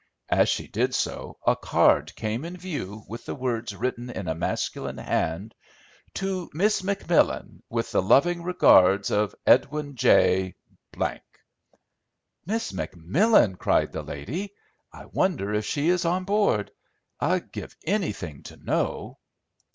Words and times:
As 0.29 0.49
she 0.49 0.67
did 0.67 0.95
so 0.95 1.37
a 1.45 1.55
card 1.55 2.15
came 2.15 2.43
in 2.43 2.57
view 2.57 3.03
with 3.07 3.27
the 3.27 3.35
words 3.35 3.75
written 3.75 4.09
in 4.09 4.27
a 4.27 4.33
masculine 4.33 4.97
hand— 4.97 5.53
To 6.15 6.49
Miss 6.55 6.81
McMillan, 6.81 7.61
With 7.69 7.91
the 7.91 8.01
loving 8.01 8.41
regards 8.41 9.11
of 9.11 9.35
Edwin 9.45 9.93
J— 9.95 10.55
"Miss 10.97 12.71
McMillan!" 12.71 13.59
cried 13.59 13.91
the 13.91 14.01
lady; 14.01 14.55
"I 14.91 15.05
wonder 15.05 15.53
if 15.53 15.65
she 15.67 15.87
is 15.89 16.03
on 16.03 16.23
board? 16.23 16.71
I'd 17.19 17.51
give 17.51 17.77
anything 17.85 18.41
to 18.45 18.57
know." 18.57 19.19